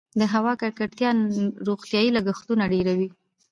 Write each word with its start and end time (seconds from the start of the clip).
د 0.19 0.21
هوا 0.33 0.53
ککړتیا 0.61 1.09
روغتیايي 1.67 2.09
لګښتونه 2.17 2.63
ډیروي؟ 2.73 3.09